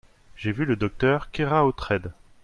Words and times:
J'ai 0.35 0.51
vu 0.51 0.65
le 0.65 0.75
docteur 0.75 1.29
Keraotred. 1.29 2.11